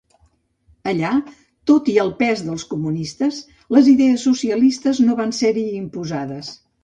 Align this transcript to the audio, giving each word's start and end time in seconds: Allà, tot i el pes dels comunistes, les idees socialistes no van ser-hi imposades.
Allà, 0.91 1.09
tot 1.71 1.91
i 1.93 1.95
el 2.03 2.09
pes 2.21 2.41
dels 2.47 2.65
comunistes, 2.71 3.43
les 3.77 3.91
idees 3.93 4.25
socialistes 4.29 5.03
no 5.09 5.19
van 5.23 5.37
ser-hi 5.43 5.67
imposades. 5.85 6.51